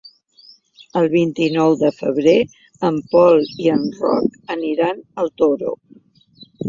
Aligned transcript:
El 1.01 1.09
vint-i-nou 1.15 1.75
de 1.83 1.91
febrer 1.97 2.33
en 2.89 2.97
Pol 3.13 3.45
i 3.67 3.71
en 3.75 3.85
Roc 4.01 4.41
aniran 4.57 5.05
al 5.25 5.31
Toro. 5.43 5.77